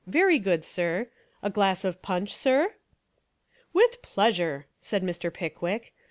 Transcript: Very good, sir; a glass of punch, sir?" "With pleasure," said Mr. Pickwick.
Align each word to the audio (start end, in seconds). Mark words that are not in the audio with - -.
Very 0.07 0.39
good, 0.39 0.65
sir; 0.65 1.09
a 1.43 1.51
glass 1.51 1.85
of 1.85 2.01
punch, 2.01 2.33
sir?" 2.35 2.73
"With 3.71 4.01
pleasure," 4.01 4.65
said 4.81 5.03
Mr. 5.03 5.31
Pickwick. 5.31 5.93